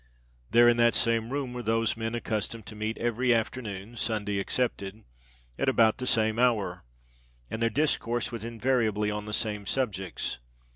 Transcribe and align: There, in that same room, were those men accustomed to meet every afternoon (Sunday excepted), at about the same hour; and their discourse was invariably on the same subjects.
There, 0.49 0.67
in 0.67 0.77
that 0.77 0.95
same 0.95 1.29
room, 1.29 1.53
were 1.53 1.61
those 1.61 1.95
men 1.95 2.15
accustomed 2.15 2.65
to 2.65 2.75
meet 2.75 2.97
every 2.97 3.31
afternoon 3.35 3.97
(Sunday 3.97 4.39
excepted), 4.39 5.03
at 5.59 5.69
about 5.69 5.99
the 5.99 6.07
same 6.07 6.39
hour; 6.39 6.83
and 7.51 7.61
their 7.61 7.69
discourse 7.69 8.31
was 8.31 8.43
invariably 8.43 9.11
on 9.11 9.25
the 9.25 9.31
same 9.31 9.67
subjects. 9.67 10.39